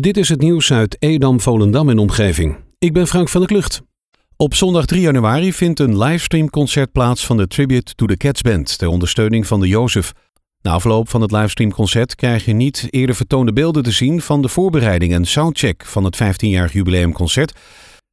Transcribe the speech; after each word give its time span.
Dit 0.00 0.16
is 0.16 0.28
het 0.28 0.40
nieuws 0.40 0.72
uit 0.72 0.96
Edam, 0.98 1.40
Volendam 1.40 1.88
en 1.88 1.98
omgeving. 1.98 2.56
Ik 2.78 2.92
ben 2.92 3.06
Frank 3.06 3.28
van 3.28 3.40
der 3.40 3.50
Klucht. 3.50 3.82
Op 4.36 4.54
zondag 4.54 4.86
3 4.86 5.00
januari 5.00 5.52
vindt 5.52 5.80
een 5.80 5.98
livestreamconcert 5.98 6.92
plaats 6.92 7.26
van 7.26 7.36
de 7.36 7.46
Tribute 7.46 7.94
to 7.94 8.06
the 8.06 8.16
Cats 8.16 8.42
Band 8.42 8.78
ter 8.78 8.88
ondersteuning 8.88 9.46
van 9.46 9.60
de 9.60 9.68
Jozef. 9.68 10.12
Na 10.62 10.72
afloop 10.72 11.08
van 11.08 11.20
het 11.20 11.32
livestreamconcert 11.32 12.14
krijg 12.14 12.44
je 12.44 12.52
niet 12.52 12.86
eerder 12.90 13.14
vertoonde 13.14 13.52
beelden 13.52 13.82
te 13.82 13.90
zien 13.90 14.20
van 14.20 14.42
de 14.42 14.48
voorbereiding 14.48 15.12
en 15.12 15.24
soundcheck 15.24 15.84
van 15.84 16.04
het 16.04 16.16
15-jarig 16.22 16.72
jubileumconcert, 16.72 17.58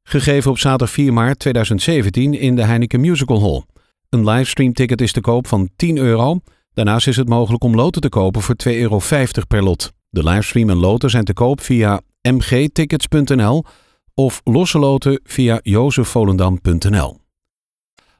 gegeven 0.03 0.51
op 0.51 0.57
zaterdag 0.57 0.89
4 0.89 1.13
maart 1.13 1.39
2017 1.39 2.33
in 2.33 2.55
de 2.55 2.63
Heineken 2.63 2.99
Musical 2.99 3.41
Hall. 3.41 3.63
Een 4.09 4.29
livestreamticket 4.29 5.01
is 5.01 5.11
te 5.11 5.21
koop 5.21 5.47
van 5.47 5.69
10 5.75 5.97
euro. 5.97 6.39
Daarnaast 6.73 7.07
is 7.07 7.17
het 7.17 7.29
mogelijk 7.29 7.63
om 7.63 7.75
loten 7.75 8.01
te 8.01 8.09
kopen 8.09 8.41
voor 8.41 8.55
2,50 8.67 8.73
euro 8.73 9.01
per 9.47 9.63
lot. 9.63 9.97
De 10.09 10.23
livestream 10.23 10.69
en 10.69 10.77
loten 10.77 11.09
zijn 11.09 11.23
te 11.23 11.33
koop 11.33 11.61
via 11.61 12.01
mgtickets.nl 12.21 13.63
of 14.13 14.41
losse 14.43 14.79
loten 14.79 15.19
via 15.23 15.59
jozefvolendam.nl. 15.63 17.17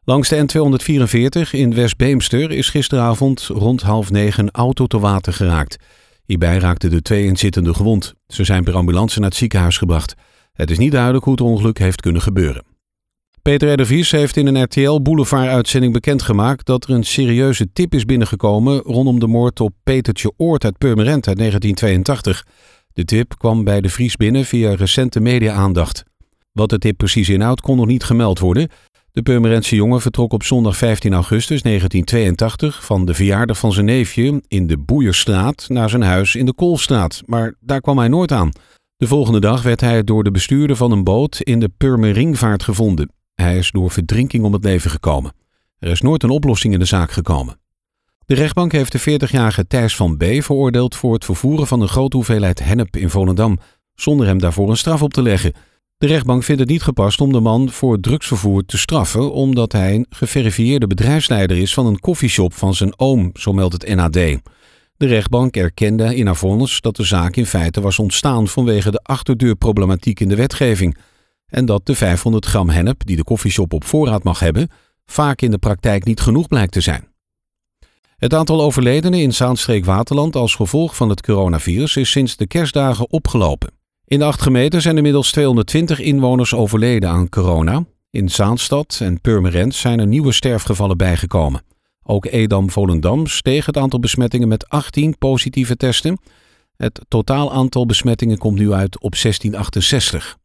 Langs 0.04 0.30
de 0.30 0.46
N244 1.48 1.50
in 1.52 1.74
West-Beemster 1.74 2.52
is 2.52 2.70
gisteravond 2.70 3.42
rond 3.42 3.82
half 3.82 4.12
negen 4.12 4.52
auto 4.52 4.86
te 4.86 5.00
water 5.00 5.34
geraakt. 5.34 5.78
Hierbij 6.26 6.58
raakten 6.58 6.90
de 6.90 7.02
twee 7.02 7.26
inzittenden 7.26 7.76
gewond. 7.76 8.14
Ze 8.28 8.44
zijn 8.44 8.64
per 8.64 8.76
ambulance 8.76 9.20
naar 9.20 9.30
het 9.30 9.38
ziekenhuis 9.38 9.78
gebracht. 9.78 10.16
Het 10.54 10.72
is 10.72 10.78
niet 10.78 10.92
duidelijk 10.92 11.24
hoe 11.24 11.34
het 11.34 11.42
ongeluk 11.42 11.78
heeft 11.78 12.02
kunnen 12.02 12.22
gebeuren. 12.22 12.69
Peter 13.50 13.82
R. 13.82 14.16
heeft 14.16 14.38
in 14.38 14.48
een 14.48 14.64
RTL 14.64 15.02
Boulevard-uitzending 15.02 15.94
bekendgemaakt 15.94 16.66
dat 16.66 16.84
er 16.84 16.90
een 16.90 17.04
serieuze 17.04 17.72
tip 17.74 17.94
is 17.94 18.06
binnengekomen 18.06 18.80
rondom 18.80 19.20
de 19.20 19.28
moord 19.28 19.60
op 19.60 19.74
Petertje 19.84 20.32
Oort 20.38 20.64
uit 20.64 20.78
Purmerend 20.78 21.28
uit 21.28 21.38
1982. 21.38 22.46
De 22.94 23.06
tip 23.06 23.38
kwam 23.38 23.64
bij 23.64 23.82
de 23.82 23.90
Vries 23.90 24.16
binnen 24.16 24.46
via 24.46 24.76
recente 24.76 25.20
media-aandacht. 25.20 26.04
Wat 26.52 26.70
de 26.70 26.78
tip 26.78 26.98
precies 26.98 27.30
inhoudt 27.30 27.62
kon 27.62 27.78
nog 27.78 27.86
niet 27.86 28.04
gemeld 28.04 28.40
worden. 28.40 28.70
De 29.12 29.22
Purmerendse 29.22 29.76
jongen 29.76 30.02
vertrok 30.02 30.34
op 30.34 30.44
zondag 30.44 30.78
15 30.78 31.14
augustus 31.14 31.62
1982 31.62 32.86
van 32.86 33.06
de 33.06 33.14
verjaardag 33.14 33.58
van 33.58 33.74
zijn 33.74 33.86
neefje 33.86 34.44
in 34.48 34.68
de 34.68 34.78
Boeierstraat 34.78 35.66
naar 35.70 35.90
zijn 35.90 36.04
huis 36.04 36.36
in 36.36 36.46
de 36.46 36.54
Kolfstraat, 36.54 37.22
maar 37.26 37.56
daar 37.60 37.82
kwam 37.82 37.98
hij 37.98 38.08
nooit 38.08 38.32
aan. 38.32 38.52
De 38.98 39.08
volgende 39.08 39.40
dag 39.40 39.62
werd 39.62 39.82
hij 39.82 40.04
door 40.04 40.24
de 40.24 40.32
bestuurder 40.32 40.76
van 40.76 40.92
een 40.92 41.04
boot 41.04 41.42
in 41.42 41.60
de 41.60 41.70
Purmeringvaart 41.78 42.64
gevonden. 42.64 43.18
Hij 43.42 43.58
is 43.58 43.72
door 43.72 43.92
verdrinking 43.92 44.44
om 44.44 44.54
het 44.54 44.64
leven 44.64 44.92
gekomen. 44.92 45.34
Er 45.80 45.92
is 45.92 46.02
nooit 46.02 46.24
een 46.24 46.30
oplossing 46.30 46.74
in 46.74 46.80
de 46.80 46.86
zaak 46.86 47.12
gekomen. 47.12 47.60
De 48.26 48.36
rechtbank 48.36 48.72
heeft 48.72 48.92
de 48.92 49.20
40-jarige 49.20 49.68
Thijs 49.68 49.96
van 49.96 50.18
B. 50.18 50.24
veroordeeld 50.24 50.96
voor 50.96 51.14
het 51.14 51.26
vervoeren 51.26 51.68
van 51.68 51.82
een 51.82 51.88
grote 51.88 52.16
hoeveelheid 52.16 52.64
hennep 52.64 52.98
in 52.98 53.10
Volendam, 53.10 53.60
zonder 53.96 54.28
hem 54.28 54.40
daarvoor 54.40 54.70
een 54.70 54.78
straf 54.78 55.02
op 55.02 55.14
te 55.14 55.22
leggen. 55.22 55.54
De 55.98 56.08
rechtbank 56.08 56.44
vindt 56.44 56.62
het 56.62 56.70
niet 56.70 56.82
gepast 56.82 57.22
om 57.22 57.32
de 57.32 57.40
man 57.40 57.70
voor 57.70 58.00
drugsvervoer 58.00 58.66
te 58.66 58.78
straffen, 58.78 59.32
omdat 59.32 59.72
hij 59.72 59.96
een 59.96 60.06
geverifieerde 60.10 60.88
bedrijfsleider 60.88 61.58
is 61.58 61.74
van 61.74 61.86
een 61.86 62.00
koffieshop 62.00 62.54
van 62.54 62.74
zijn 62.74 63.00
oom, 63.00 63.30
zo 63.34 63.54
meldt 63.54 63.74
het 63.74 63.96
NAD. 63.96 64.14
De 64.98 65.08
rechtbank 65.08 65.56
erkende 65.56 66.16
in 66.16 66.26
haar 66.26 66.36
vonnis 66.36 66.82
dat 66.82 66.96
de 66.96 67.04
zaak 67.04 67.36
in 67.36 67.46
feite 67.46 67.82
was 67.82 68.00
ontstaan 68.00 68.48
vanwege 68.48 68.92
de 68.92 69.00
achterdeurproblematiek 69.04 70.20
in 70.20 70.30
de 70.30 70.36
wetgeving 70.36 70.98
en 71.50 71.66
dat 71.66 71.86
de 71.86 71.96
500 71.96 72.46
gram 72.46 72.70
hennep 72.70 73.06
die 73.06 73.16
de 73.16 73.24
koffieshop 73.24 73.74
op 73.74 73.84
voorraad 73.84 74.24
mag 74.24 74.40
hebben, 74.40 74.70
vaak 75.06 75.42
in 75.42 75.52
de 75.52 75.58
praktijk 75.58 76.06
niet 76.06 76.20
genoeg 76.20 76.48
blijkt 76.48 76.72
te 76.72 76.82
zijn. 76.82 77.08
Het 78.18 78.34
aantal 78.34 78.62
overledenen 78.62 79.20
in 79.20 79.34
Zaanstreek-Waterland 79.34 80.36
als 80.36 80.56
gevolg 80.56 80.96
van 80.96 81.10
het 81.10 81.22
coronavirus 81.22 81.96
is 81.96 82.12
sinds 82.12 82.36
de 82.36 82.48
kerstdagen 82.48 83.12
opgelopen. 83.12 83.72
In 84.06 84.20
de 84.20 84.26
acht 84.26 84.42
gemeenten 84.42 84.82
zijn 84.82 84.98
inmiddels 84.98 85.32
220 85.32 86.00
inwoners 86.00 86.54
overleden 86.54 87.10
aan 87.10 87.30
corona. 87.30 87.86
In 88.10 88.30
Zaanstad 88.30 89.00
en 89.02 89.22
Purmerend 89.22 89.76
zijn 89.76 90.00
er 90.00 90.08
nieuwe 90.08 90.32
sterfgevallen 90.32 90.98
bijgekomen. 90.98 91.62
Ook 92.04 92.26
Edam-Volendam 92.26 93.28
steeg 93.28 93.66
het 93.66 93.78
aantal 93.78 94.00
besmettingen 94.00 94.48
met 94.48 94.70
18 94.70 95.18
positieve 95.18 95.76
testen. 95.76 96.20
Het 96.76 97.02
totaal 97.08 97.52
aantal 97.52 97.86
besmettingen 97.86 98.38
komt 98.38 98.58
nu 98.58 98.72
uit 98.72 99.02
op 99.02 99.16
1668. 99.16 100.38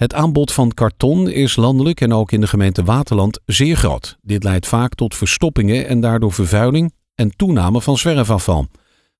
Het 0.00 0.14
aanbod 0.14 0.52
van 0.52 0.74
karton 0.74 1.30
is 1.30 1.56
landelijk 1.56 2.00
en 2.00 2.12
ook 2.12 2.32
in 2.32 2.40
de 2.40 2.46
gemeente 2.46 2.84
Waterland 2.84 3.40
zeer 3.46 3.76
groot. 3.76 4.16
Dit 4.22 4.44
leidt 4.44 4.66
vaak 4.66 4.94
tot 4.94 5.14
verstoppingen 5.14 5.86
en 5.86 6.00
daardoor 6.00 6.32
vervuiling 6.32 6.92
en 7.14 7.36
toename 7.36 7.80
van 7.80 7.98
zwerfafval. 7.98 8.66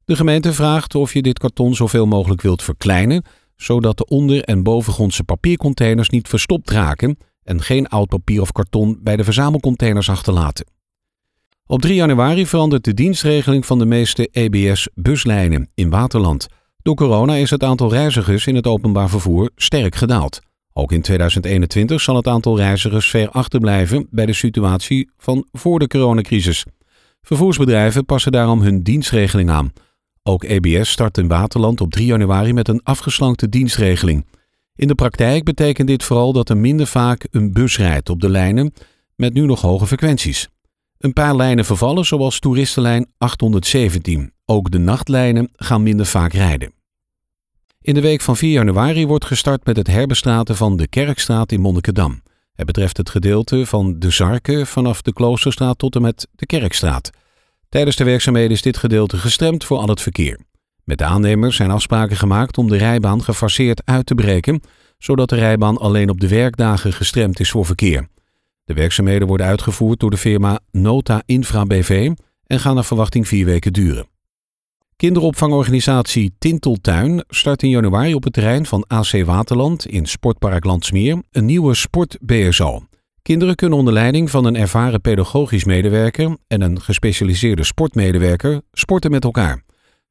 De 0.05 0.17
gemeente 0.17 0.53
vraagt 0.53 0.95
of 0.95 1.13
je 1.13 1.23
dit 1.23 1.39
karton 1.39 1.75
zoveel 1.75 2.07
mogelijk 2.07 2.43
wilt 2.43 2.63
verkleinen, 2.63 3.25
zodat 3.57 3.97
de 3.99 4.05
onder- 4.07 4.45
en 4.45 4.63
bovengrondse 4.63 5.25
papiercontainers 5.25 6.11
niet 6.11 6.29
verstopt 6.29 6.71
raken 6.71 7.19
en 7.43 7.63
geen 7.63 7.89
oud 7.89 8.09
papier 8.09 8.41
of 8.41 8.53
karton 8.53 8.99
bij 9.03 9.17
de 9.17 9.25
verzamelcontainers 9.25 10.09
achterlaten. 10.09 10.67
Op 11.67 11.81
3 11.81 11.95
januari 11.95 12.47
verandert 12.47 12.85
de 12.85 12.95
dienstregeling 12.95 13.67
van 13.67 13.79
de 13.79 13.87
meeste 13.87 14.29
EBS-buslijnen 14.33 15.71
in 15.75 15.91
Waterland. 15.91 16.47
Door 16.83 16.95
corona 16.95 17.35
is 17.35 17.51
het 17.51 17.63
aantal 17.63 17.91
reizigers 17.91 18.47
in 18.47 18.55
het 18.55 18.67
openbaar 18.67 19.09
vervoer 19.09 19.51
sterk 19.57 19.95
gedaald. 19.95 20.41
Ook 20.73 20.93
in 20.93 21.03
2021 21.03 22.01
zal 22.01 22.17
het 22.17 22.27
aantal 22.27 22.57
reizigers 22.57 23.11
ver 23.11 23.29
achterblijven 23.29 24.07
bij 24.11 24.27
de 24.27 24.33
situatie 24.33 25.11
van 25.19 25.47
voor 25.53 25.79
de 25.79 25.87
coronacrisis. 25.87 26.65
Vervoersbedrijven 27.23 28.05
passen 28.05 28.33
daarom 28.33 28.61
hun 28.61 28.83
dienstregeling 28.83 29.51
aan. 29.51 29.73
Ook 30.23 30.45
EBS 30.45 30.91
start 30.91 31.19
in 31.19 31.29
Waterland 31.29 31.81
op 31.81 31.91
3 31.91 32.07
januari 32.07 32.53
met 32.53 32.69
een 32.69 32.83
afgeslankte 32.83 33.49
dienstregeling. 33.49 34.27
In 34.75 34.89
de 34.89 34.95
praktijk 34.95 35.45
betekent 35.45 35.89
dit 35.89 36.05
vooral 36.05 36.33
dat 36.33 36.49
er 36.49 36.57
minder 36.57 36.87
vaak 36.87 37.27
een 37.31 37.53
bus 37.53 37.77
rijdt 37.77 38.09
op 38.09 38.21
de 38.21 38.29
lijnen 38.29 38.73
met 39.17 39.33
nu 39.33 39.47
nog 39.47 39.61
hoge 39.61 39.87
frequenties. 39.87 40.49
Een 40.99 41.13
paar 41.13 41.37
lijnen 41.37 41.65
vervallen, 41.65 42.05
zoals 42.05 42.39
toeristenlijn 42.39 43.07
817. 43.19 44.33
Ook 44.45 44.71
de 44.71 44.79
nachtlijnen 44.79 45.49
gaan 45.57 45.83
minder 45.83 46.07
vaak 46.07 46.33
rijden. 46.33 46.73
In 47.83 47.95
de 47.95 48.01
week 48.01 48.21
van 48.21 48.37
4 48.37 48.51
januari 48.51 49.07
wordt 49.07 49.25
gestart 49.25 49.67
met 49.67 49.77
het 49.77 49.87
herbestraten 49.87 50.57
van 50.57 50.77
de 50.77 50.89
Kerkstraat 50.89 51.53
in 51.53 51.61
Monnikendam. 51.61 52.23
Het 52.53 52.67
betreft 52.67 52.97
het 52.97 53.11
gedeelte 53.11 53.67
van 53.67 53.99
de 53.99 54.11
Zarken 54.11 54.67
vanaf 54.67 55.03
de 55.03 55.13
Kloosterstraat 55.13 55.79
tot 55.79 55.95
en 55.95 56.03
met 56.03 56.29
de 56.35 56.47
Kerkstraat. 56.47 57.11
Tijdens 57.69 57.97
de 57.97 58.05
werkzaamheden 58.05 58.51
is 58.51 58.63
dit 58.63 58.77
gedeelte 58.77 59.17
gestremd 59.17 59.65
voor 59.65 59.79
al 59.79 59.89
het 59.89 60.01
verkeer. 60.01 60.41
Met 60.85 60.99
de 60.99 61.05
aannemers 61.05 61.57
zijn 61.57 61.71
afspraken 61.71 62.17
gemaakt 62.17 62.59
om 62.59 62.69
de 62.69 62.77
rijbaan 62.77 63.23
gefaseerd 63.23 63.83
uit 63.85 64.07
te 64.07 64.15
breken, 64.15 64.61
zodat 64.99 65.29
de 65.29 65.37
rijbaan 65.37 65.79
alleen 65.79 66.11
op 66.11 66.21
de 66.21 66.29
werkdagen 66.29 66.93
gestremd 66.93 67.41
is 67.41 67.51
voor 67.51 67.67
verkeer. 67.67 68.09
De 68.65 68.75
werkzaamheden 68.75 69.29
worden 69.29 69.47
uitgevoerd 69.47 70.01
door 70.01 70.11
de 70.11 70.17
firma 70.17 70.61
Nota 70.71 71.23
Infra 71.27 71.65
BV 71.65 72.11
en 72.47 72.61
gaan 72.61 72.75
naar 72.75 72.85
verwachting 72.85 73.29
vier 73.29 73.45
weken 73.45 73.73
duren. 73.73 74.07
Kinderopvangorganisatie 75.01 76.33
Tinteltuin 76.39 77.25
start 77.29 77.63
in 77.63 77.69
januari 77.69 78.15
op 78.15 78.25
het 78.25 78.33
terrein 78.33 78.67
van 78.67 78.85
AC 78.87 79.25
Waterland 79.25 79.87
in 79.87 80.07
Sportpark 80.07 80.65
Landsmeer 80.65 81.23
een 81.31 81.45
nieuwe 81.45 81.75
sport-BSO. 81.75 82.83
Kinderen 83.23 83.55
kunnen 83.55 83.79
onder 83.79 83.93
leiding 83.93 84.31
van 84.31 84.45
een 84.45 84.57
ervaren 84.57 85.01
pedagogisch 85.01 85.65
medewerker 85.65 86.37
en 86.47 86.61
een 86.61 86.81
gespecialiseerde 86.81 87.65
sportmedewerker 87.65 88.61
sporten 88.73 89.11
met 89.11 89.25
elkaar. 89.25 89.63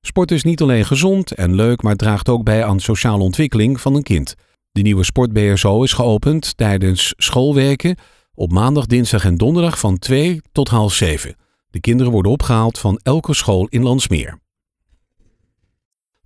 Sport 0.01 0.31
is 0.31 0.43
niet 0.43 0.61
alleen 0.61 0.85
gezond 0.85 1.31
en 1.31 1.55
leuk, 1.55 1.81
maar 1.81 1.95
draagt 1.95 2.29
ook 2.29 2.43
bij 2.43 2.63
aan 2.65 2.79
sociale 2.79 3.23
ontwikkeling 3.23 3.81
van 3.81 3.95
een 3.95 4.03
kind. 4.03 4.35
De 4.71 4.81
nieuwe 4.81 5.03
sport-BSO 5.03 5.83
is 5.83 5.93
geopend 5.93 6.57
tijdens 6.57 7.13
schoolwerken 7.17 7.97
op 8.33 8.51
maandag, 8.51 8.85
dinsdag 8.85 9.25
en 9.25 9.35
donderdag 9.35 9.79
van 9.79 9.97
2 9.97 10.41
tot 10.51 10.67
half 10.67 10.93
7. 10.93 11.35
De 11.69 11.79
kinderen 11.79 12.11
worden 12.11 12.31
opgehaald 12.31 12.79
van 12.79 12.99
elke 13.03 13.33
school 13.33 13.67
in 13.67 13.83
Landsmeer. 13.83 14.39